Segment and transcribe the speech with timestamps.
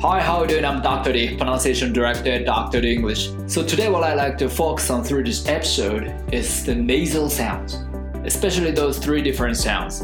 [0.00, 0.64] Hi, how are you doing?
[0.64, 1.12] I'm Dr.
[1.12, 2.80] D, pronunciation director Dr.
[2.80, 3.30] D English.
[3.48, 7.84] So today what I like to focus on through this episode is the nasal sounds,
[8.24, 10.02] especially those three different sounds.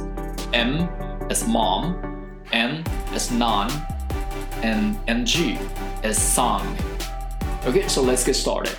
[0.52, 0.88] M
[1.30, 3.70] as mom, N as non,
[4.64, 5.60] and NG
[6.02, 6.76] as song.
[7.64, 8.76] Okay, so let's get started.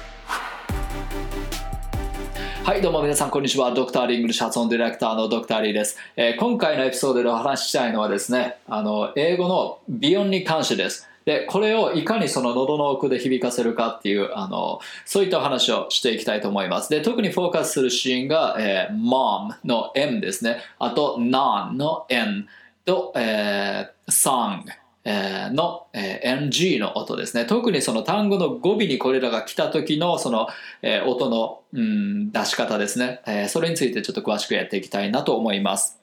[2.66, 3.72] はい、どうも皆さん、こんにちは。
[3.76, 11.08] ドクターリングル発音ディレクターのドクターリーです、えー今回のエピソードでお話ししたいのはですね、あの、英語の鼻音に関してです。
[11.26, 16.90] で、これをいかにその喉の奥で響かせるかっていう、あの、そういったお話をしていきたいと思います。
[16.90, 20.58] で、特にフォーカスするシーンが、えー mom の M ですね。
[20.80, 22.48] あと、non の N
[22.84, 24.64] と、えー song
[25.06, 27.46] の、NG の音ですね。
[27.46, 30.48] 特にその単語の語尾にこれらが来た時のその、
[31.06, 36.00] 音の、うん、出し方ですね、それについてちょっと詳しくやっていきたいなと思います。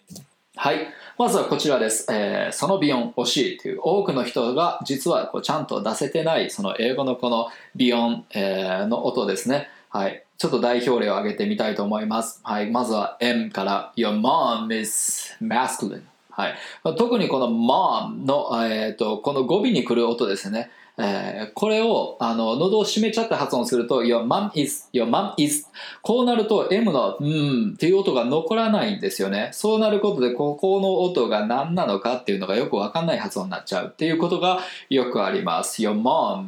[0.57, 0.89] はい。
[1.19, 9.69] まずはこちらです、えその鼻音惜しいという多くの人が実はこうちゃんと出せてないその英語のこの鼻音、えの音ですね。
[9.89, 10.25] はい。
[10.39, 12.41] ちょっと代表例を挙げてみたいと思います。
[12.43, 13.93] はい、まずは M から。
[13.97, 16.12] Your mom is masculine.
[16.43, 25.67] はい、特にこの mom の、えー、とこの語尾に来る音ですね、えーこれをあの喉を閉めちゃって発音すると Your mom is Your mom is
[26.03, 29.51] こうなると M のうんっていう音が残らないんですよね。
[29.53, 33.89] そうなることでここの音が何なのかっていうのがよくわかんない発音になっちゃう。
[33.89, 35.83] っていうことがよくあります。
[35.83, 36.47] Your mom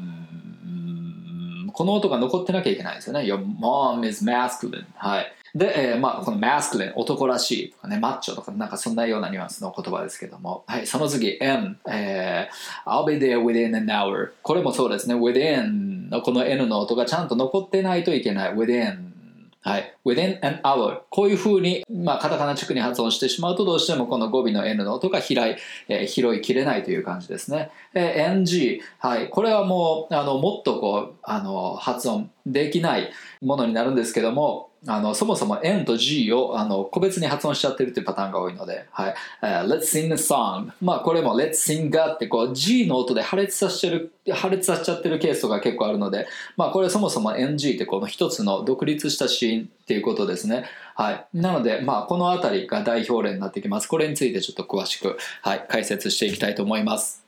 [1.72, 3.20] この音が残ってなきゃいけないんですよね。
[3.20, 5.43] Your mom is masculine はい。
[5.54, 15.14] で、えーまあ、この masculine 男らしいとかねマッチョとかなんかそんなようなニュアンスの言葉ですけども、はい、その次 N、えー I'll be there within an hour これもそうですね。
[15.14, 18.54] within のこの N の音がちゃんと残ってないといけない。
[18.54, 19.14] within
[19.62, 25.56] はい、within an hour こういうふうに、まあ、カタカナチックに発音してしまうとどうしてもこの語尾の N の音が開い、
[25.88, 39.14] えー拾いきれないという感じですね、えー NG、はい、これはもうあのもっとこうあの発音できないものになるんですけどもあのそもそも N と G をあの個別に発音しちゃってるというパターンが多いので、はい。
[39.42, 50.64] えー Let's sing a song まあこれも Let's sing がってこう G の音で破裂させてる破裂させちゃってるケースとか結構あるのでまあこれそもそも NG ってこの一つの独立したシーンっていうことですね。
[50.94, 51.26] はい。
[51.32, 53.86] なのでまあこの辺りが代表例になってきます。
[53.86, 57.23] これについてちょっと詳しく、はい、解説していきたいと思います。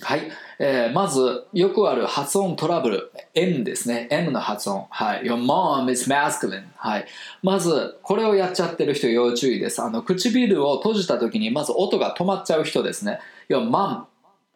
[0.00, 3.12] はい、えーまずよくある発音トラブル。
[3.34, 4.08] N ですね。
[4.10, 4.86] N の発音。
[4.90, 5.22] はい。
[5.22, 7.06] Your mom is masculine はい。
[7.42, 9.82] まずこれをやっちゃってる人要注意です。
[9.82, 13.20] あの唇を閉じた時にまず音が止まっちゃう人ですね。
[13.50, 14.04] Your mom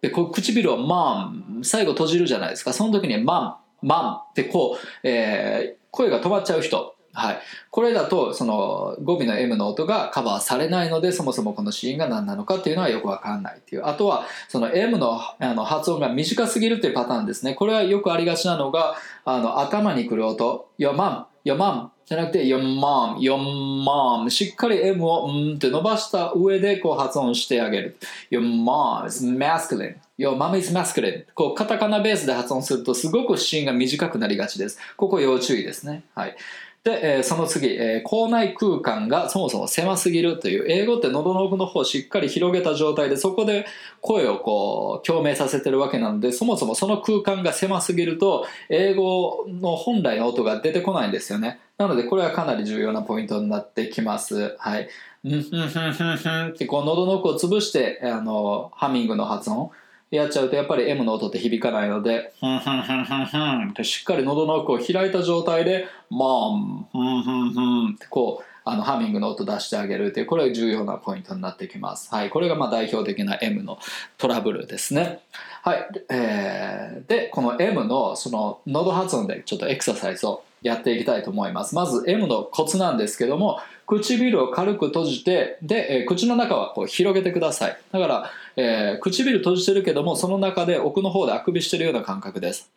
[0.01, 2.73] でこう唇を mom 最後閉じるじゃないですか。
[2.73, 6.96] その時に mom mom ってこう、えー声が止まっちゃう人。
[7.17, 7.39] はい、
[7.71, 13.87] これだとその語尾の M の音がカバーされないのでそもそもこのシーンが何なのかっていうのはよくわかんないっていう。
[13.87, 17.55] あとはその M のあの発音が短すぎるっていうパターンですね。
[17.55, 20.69] これはよくありがちなのがあの頭に来る音。
[20.79, 27.97] Your mom Your mom じゃなくて Your mom Your mom しっかり M をんって伸ばした上でこう発音してあげる。
[28.31, 29.97] Your mom is masculine.
[30.19, 31.25] Your mom is masculine.
[31.35, 34.79] こうカタカナベースで発音するとすごくシーンが短くなりがちです。
[34.97, 36.05] ここ要注意ですね。
[36.15, 36.37] はい。
[36.87, 43.67] で、えその次、え口内空間がそもそも狭すぎるという英語って喉の奥の方をしっかり広げた状態でそこで
[44.01, 51.59] 声をこう共鳴させてるわけなのでそもそもその空間が狭すぎると英語の本来の音が出てこないんですよね。
[51.77, 54.55] なのでこれはかなり重要なポイントになってきます。
[54.57, 54.89] はい。
[55.25, 59.73] うんふんふんふんふんってこう喉の奥を潰してあのハミングの発音
[60.11, 72.13] やっちゃうとやっぱり M の音って響かないので、ふんふんふんふんふんってしっかり喉の奥を開いた状態で、mom、ふんふんふんってこう、あのハミングの音出してあげるっていう、これが重要なポイントになってきます。
[72.13, 73.79] はい、これがまあ代表的な M の
[74.17, 75.21] トラブルですね。
[75.63, 81.75] はい、えーで、この M のその喉発音でちょっとエクササイズをやっていきたいと思います。
[81.75, 87.79] まず M のコツなんですけども、唇を軽く閉じて、で、えー口の中はこう広げてください。
[87.93, 92.71] だから、えー唇閉じてるけども、その中で奥の方であくびしてるような感覚です。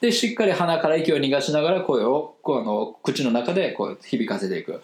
[0.00, 4.82] で、しっかり鼻から息を逃がしながら声をこの口の中でこう響かせていく。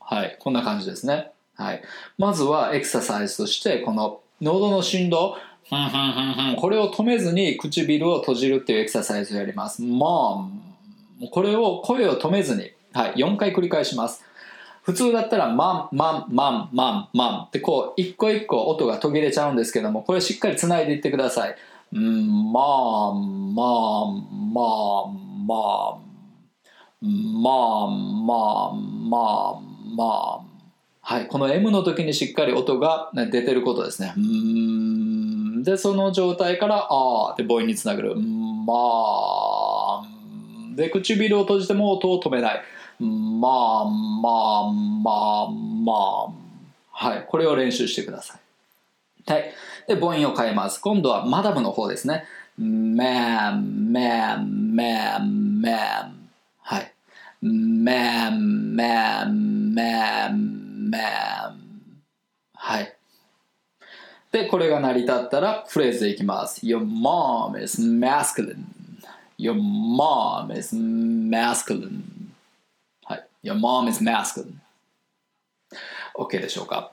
[0.00, 1.32] はい、こんな感じですね。
[1.56, 1.82] はい。
[2.16, 5.36] まずはエクササイズとして、この喉の振動、
[5.68, 9.82] これを止めずに唇を閉じるっていうエクササイズをやります。
[9.82, 10.50] mom
[11.30, 14.22] これを声を止めずに、はい、4回繰り返します。
[14.82, 21.56] 普通だったら、マン、マン、マン、マン、マンってこう、一個一個音が途切れちゃうんですけども、これしっかり繋いでいってください。
[21.92, 24.62] うん、マン、マン、マ
[25.08, 26.06] ン、マン、
[27.02, 30.56] マン、マン、マン、マン。
[31.00, 34.12] はい、この M の時にしっかり音が出てることですね。
[34.16, 34.85] うーん
[35.66, 38.14] で、その状態から、あーって母音につなげる。
[38.14, 40.02] まあ。
[40.76, 42.62] で、唇を閉じても音を止めない。
[43.00, 44.70] まあ、まあ、
[45.02, 46.30] まあ、まあ。
[46.92, 48.38] はい、これを練習してくださ
[49.26, 49.32] い。
[49.32, 49.52] はい。
[49.88, 50.80] で、母音を変えます。
[50.80, 52.26] 今度はマダムの方ですね。
[52.60, 56.12] ma'am, ma'am, ma'am, ma'am.
[56.62, 56.92] はい。
[57.42, 60.92] ma'am, ma'am, ma'am, ma'am.
[60.92, 61.65] はい。
[64.36, 66.66] で、これが成り立ったらフレーズでいきます。
[66.66, 68.66] Your mom is masculine.
[69.38, 72.02] Your mom is masculine.
[73.04, 73.26] はい。
[73.42, 74.56] Your mom is masculine.
[76.14, 76.92] OK でしょうか？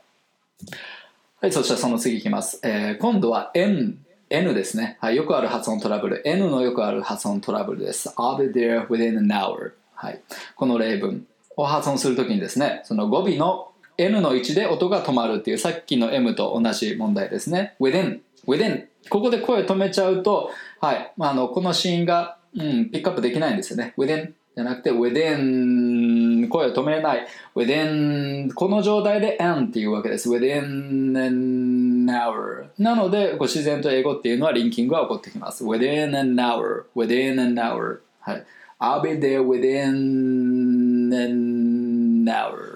[1.42, 2.62] はい、そしたらその次いきます。
[2.64, 3.98] えー今度は N、
[4.30, 4.98] N ですね。
[5.02, 6.22] はい、よくある発音トラブル。
[6.24, 8.08] N のよくある発音トラブルです。
[8.16, 9.74] I'll be there within an hour.
[9.96, 10.22] はい。
[10.56, 17.76] この例文を発音するときにですね、その語尾の N の位置で音が止まるっていうさっきの M と同じ問題ですね。
[17.80, 18.86] within, within.
[19.10, 20.50] ここで声止めちゃうと、
[20.80, 23.94] はい、あ、の、このシーンが、うん、ピックアップできないんですよね。
[23.98, 27.28] within じゃなくて within 声を止めない。
[27.56, 30.30] Within この状態で n っていうわけです。
[30.30, 35.64] Within an hour なのでこう自然と英語っていうのはリンキングが起こってきます。
[35.64, 38.46] Within an hour within an hour はい。
[38.80, 42.73] I'll be there within an hour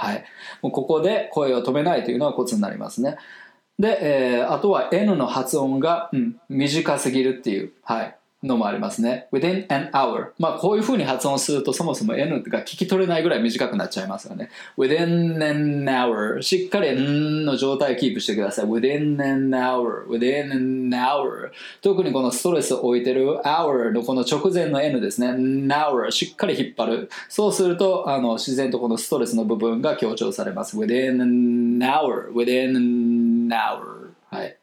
[0.00, 0.24] はい。
[0.62, 3.18] もうここで声を止めないというのがコツになりますね。
[3.78, 3.98] で、
[4.38, 9.28] えーあとは N の発音が、うん、短すぎるっていう、はい、のもありますね。
[9.32, 10.30] within an hour。
[10.38, 14.48] まあこういう風に発音するとそもそも N が聞き取れないぐらい短くなっちゃいますよね。
[14.78, 16.40] within an hour。
[16.40, 18.64] しっかり N の状態をキープしてください。
[18.64, 20.06] within an hour。
[20.08, 21.50] within an hour。
[21.82, 25.28] 特にこのストレスを置いてる hour のこの直前の N ですね。
[25.28, 26.10] n hour。
[26.10, 27.10] しっかり引っ張る。
[27.28, 30.78] そうするとあの自然とこのストレスの部分が強調されます。
[30.78, 32.32] within an hour。
[32.32, 34.12] within an hour。
[34.30, 34.59] はい。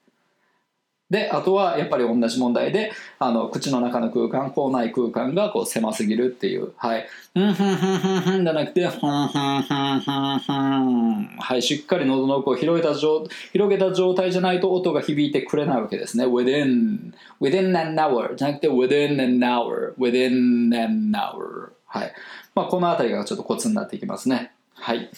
[1.09, 6.73] で、あとはやっぱり同じ問題で、あの、口の中の空間、口内空間がこう狭すぎるっていう。
[6.75, 7.07] はい。
[7.33, 11.37] ふんふんふんふんふんじゃなくて、ふんふんふんふんふん。
[11.39, 11.61] はい。
[11.61, 16.25] しっかり喉の奥を広げた状広げた状態じゃないと音が響いてくれないわけですね。
[16.25, 21.69] within, within an hour じゃなくて within an hour, within an hour.
[21.85, 22.13] はい。
[22.53, 24.51] まあ、このあたりがちょっとコツになっていきますね。
[24.73, 25.09] はい。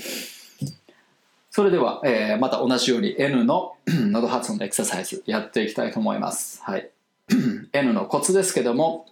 [1.52, 6.62] それでは、えーまた同じように N の 喉発音のエクササイズやっていきたいと思います。
[6.64, 6.90] はい。
[7.74, 9.08] N のコツですけども、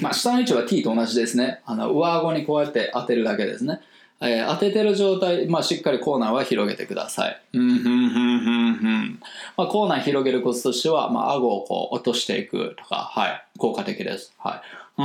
[0.00, 1.60] まあ、下の位置は T と同じですね。
[1.66, 3.80] あの上顎にこうやって当てるだけですね。
[4.20, 7.42] えー当ててる状態、まあ、しっかりコーナーは広げてください。
[9.56, 14.32] まあ、コーナー広げるコツとしては、まあ、顎をこう落としていくとか、はい、効果的です。
[14.38, 14.62] は
[14.96, 15.02] い。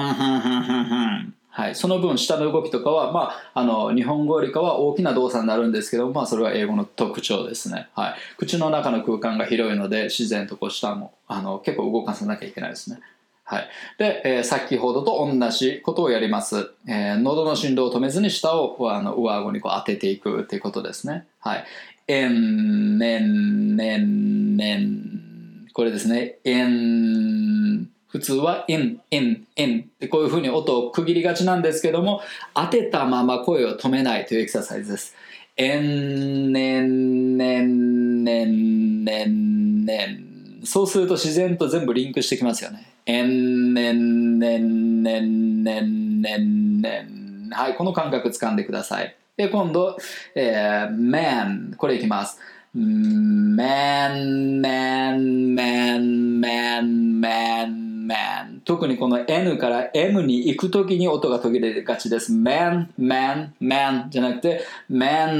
[1.58, 13.00] はい、その分下の動きとかは、まあ、あの日本語よりかは大きな動作になるんですけど、まあ、それは英語の特徴ですね、はい、口の中の空間が広いので自然とこう下もあの結構動かさなきゃいけないですね。
[13.44, 21.26] はい、で、えー先ほどと同じことをやります、えー喉の振動を止めずに下をあの上顎にこう当てていくっていうことですね。
[21.40, 21.66] はい。
[22.08, 25.68] えんねんねんねん。
[25.74, 26.38] これですね。
[26.44, 27.97] えん。
[28.08, 32.22] 普通は in, in, in ってこういうふうに音を区切りがちなんですけども
[32.54, 35.16] 当てたまま声を止めないというエクササイズです。
[35.58, 42.94] えんねんねんねんねんねんそうすると自然と全部リンクしてきますよね。
[43.06, 49.16] えんねんねんねんねんねんねんはい、この感覚掴んでください。
[49.38, 49.98] で、今度、
[50.36, 52.40] えー、man これいきます。
[52.78, 62.34] Man, man, man, man, man, man 特にこの N から M に行くときに音が途切れがちです。
[62.34, 65.32] man, man, man じゃなくて man,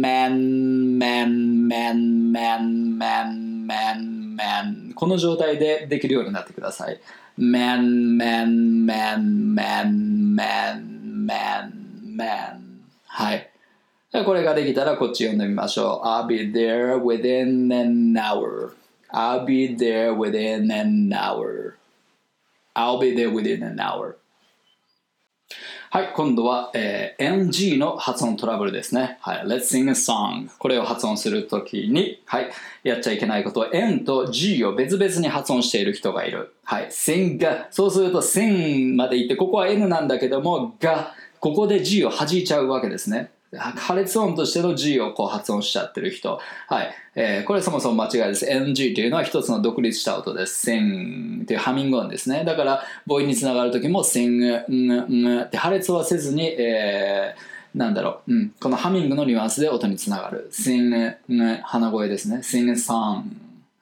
[0.00, 6.98] man, man, man, man, man, man, man この状態でできるようになってください。
[7.38, 10.82] man, man, man, man, man,
[11.26, 11.70] man,
[12.16, 12.58] man
[13.06, 13.55] はい。
[14.12, 16.06] これができたらこっち読んでみましょう。
[16.06, 18.72] I'll be there within an hour.
[19.12, 21.74] I'll be there within an hour.
[22.74, 24.16] I'll be there within an hour.
[25.90, 29.18] はい、今度は、えー NG の発音トラブルですね。
[29.20, 30.50] はい、Let's sing a song.
[30.58, 32.50] これを発音するときに、はい、
[32.82, 36.54] やっちゃいけないことは、N と G を別々に発音している人がいる。
[36.64, 43.30] はい、sing が、そうすると sing までいって、ここは N なんだけども、が、ここで G を弾いちゃうわけですね。
[43.52, 46.40] 破裂音としての G をこう発音しちゃってる人。
[46.68, 46.94] はい。
[47.14, 48.46] えーこれそもそも間違いです。
[48.46, 50.70] NG というのは一つの独立した音です。
[50.70, 52.44] sing というハミング音ですね。
[52.44, 60.48] だから母音につながるときも sing、ん、んって破裂はせずに、えーなんだろう、うん、このハミングのニュアンスで音につながる。
[60.50, 60.88] sing,
[61.28, 62.38] ね、鼻声ですね。
[62.38, 63.24] sing a song.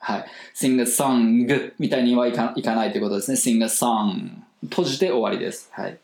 [0.00, 0.24] はい。
[0.54, 3.36] sing a song みたいにはいかないということですね。
[3.36, 4.42] sing a song.
[4.64, 5.68] 閉じて終わりです。
[5.72, 5.98] はい。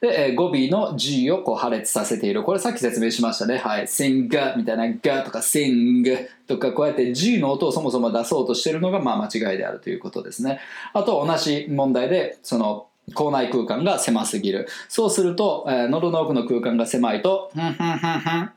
[0.00, 2.42] で、えー、語尾の G をこう破裂させている。
[2.42, 3.58] これさっき説明しましたね。
[3.58, 3.82] はい。
[3.82, 10.60] sing みたいな g とか sing とかこうやって G の音をそもそも出そうとしているのがまあ間違いであるということですね。
[10.94, 14.68] あと同じ問題で、その口内空間が狭すぎる。
[14.88, 17.52] そうすると、えー、喉の奥の空間が狭いと、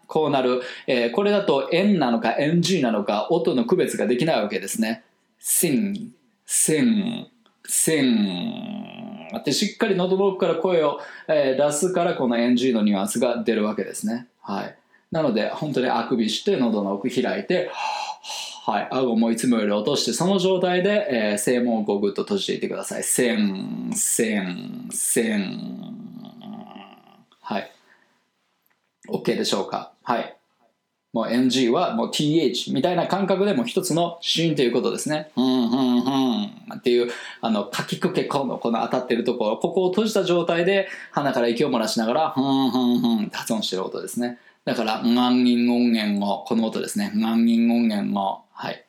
[0.07, 0.61] こうなる。
[0.87, 5.03] えー、これだと N なのか NG なのか音の区別ができないわけですね。
[5.41, 6.11] sing,
[6.47, 7.25] sing,
[7.67, 8.82] sing
[9.39, 14.27] ってしっかり喉の奥から声を、えー、出すからこの NG のニュアンスが出るわけですね。
[14.41, 14.75] はい。
[15.11, 17.69] なので、本当にあくびして喉の奥開いて、
[18.65, 23.03] はい、顎もいつもより落として、その状態で、えー、正門をこうぐっと閉じていてください。
[23.03, 25.93] せん、せん、せん。
[27.41, 27.71] はい。
[29.09, 29.91] OK でしょうか？
[30.01, 30.37] はい。
[31.11, 35.29] もう NG はもう TH みたいな感覚でも一つのシーンということですね。
[35.35, 36.22] ふんふんふん
[36.83, 37.09] っていう、
[37.39, 44.37] あの、かきくけこのこの当たってるところ、ここを閉じた状態で鼻から息を漏らしながら、ふんふんふん発音してる音ですね。
[44.65, 47.11] だから、ンギン音源を、この音ですね。
[47.15, 48.85] ンギン音源を、はい。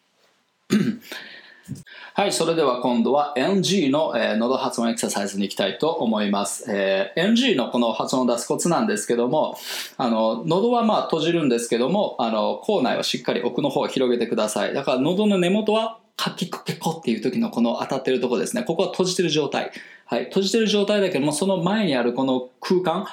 [2.15, 9.59] はい、それでは今度は NG の、えー、喉発音エクササイズに行きたいと思います、えー、NG のこの発音を出すコツなんですけども、
[9.97, 14.75] あの、喉はまあ閉じるんですけども、あの、口内はしっかり奥の方を広げてください。
[14.75, 18.63] だから喉の根元はカキクケコっていう時のこの当たってるとこですね。
[18.63, 19.73] ここは閉じてる状態。
[20.07, 23.07] はい、閉じてる状態だけども、その前にあるこの空間、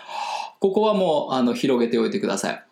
[0.59, 2.63] ここはもう、あの、広げておいてください。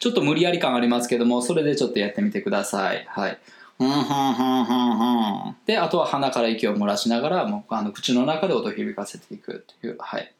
[0.00, 3.04] ちょっと無理やり感ありますけども、それでちょっとやってみてください。
[3.08, 3.38] はい。
[5.66, 9.96] で、あとは鼻から息を漏らしながら、もうあの口の中で音を響かせていくという。
[9.98, 10.32] はい。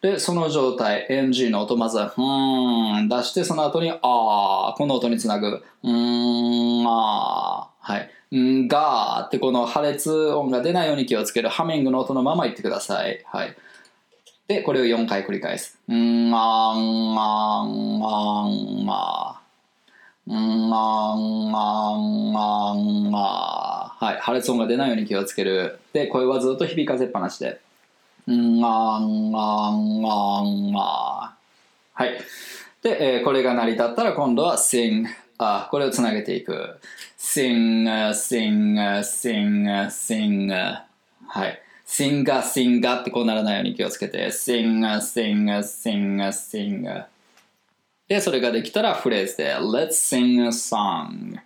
[0.00, 8.10] で、その状態、NG の音、まずは、ふーん、出して、その後に、あー、この音につなぐ、うーん、あー、はい。
[8.36, 13.22] んがーってこの破裂音が出ないように気をつけるハミングの音のまま言ってください。
[13.26, 13.54] はい。
[14.48, 15.78] で、これを4回繰り返す。
[15.88, 19.38] んーあんあんあんあ
[20.26, 23.61] んあんあんあんあ
[24.02, 24.16] はい。
[24.18, 25.78] 破裂音が出ないように気をつける。
[25.92, 27.60] で、声はずっと響かせっぱなしで。
[28.28, 31.36] んあんあんあんあ
[31.92, 32.20] はい。
[32.82, 35.06] で、えー、これが成り立ったら今度は sing
[35.38, 36.80] あこれをつなげていく
[37.16, 40.82] sing sing sing sing
[41.28, 47.06] はいシンガーシンガーってこうならないように気をつけて、シンガーシンガーシンガーシンガー。
[48.08, 51.38] で、それができたらフレーズで、Let's sing a song.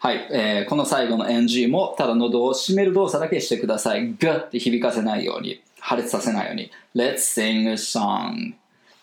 [0.00, 4.10] はい、えー、この最後の NG もただ喉を閉める動作だけしてください。
[4.10, 6.70] グッて響かせないように、破裂させないように。
[6.94, 8.54] Let's sing a song.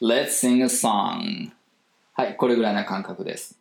[0.02, 1.52] Let's sing a song.
[2.14, 3.60] はい、これぐらいな感覚です。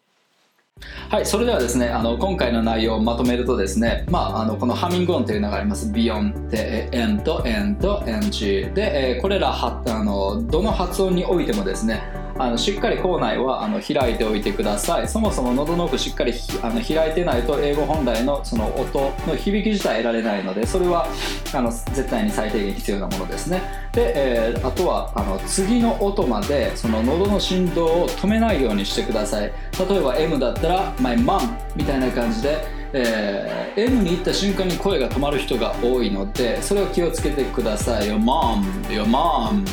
[1.09, 5.91] はい、それではですね、あの今回の内容をまとめるとですね、まあ、あのこのハミング音というのがあります。
[5.91, 8.73] ビヨンで、N と N と NG。
[8.75, 15.09] で、えこれらはあのどの発音においてもですね、あのしっかり口内はあの開いておいてください。
[15.09, 21.07] そもそも喉の奥しっかりあの開いてないと英語本来のその音の響き自体得られないのでそれは
[21.53, 23.63] あの絶対に最低限必要なものですね。
[23.93, 29.53] で、えー、あとはあの次の音までその喉の振動を止めないようにしてください。
[29.89, 38.07] 例えば M だったら My mom みたいな感じでえー、M に行った瞬間に声が止まる人が多いのでそれを気をつけてください。
[38.07, 39.65] Your mom, your mom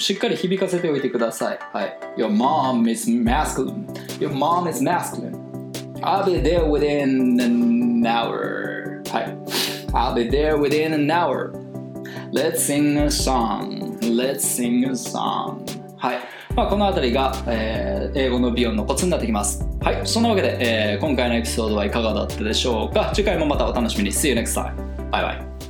[0.00, 1.58] しっかり響かせておいてください。
[1.72, 1.98] はい。
[2.16, 3.86] Your mom is masculine.
[4.18, 5.38] Your mom is masculine.
[6.00, 9.02] I'll be there within an hour.
[9.12, 9.36] はい。
[9.92, 11.52] I'll be there within an hour.
[12.32, 13.98] Let's sing a song.
[14.00, 15.64] Let's sing a song.
[15.98, 16.18] はい。
[16.56, 19.62] まあ、この辺りが、えー、英語のビヨンのコツになってきます。
[19.82, 20.06] はい。
[20.06, 20.56] そんなわけで、
[20.94, 24.12] えー、今回のエピソードはいかがだったでしょうか次回もまたお楽しみに。
[24.12, 24.74] See you next time.
[25.10, 25.69] Bye bye.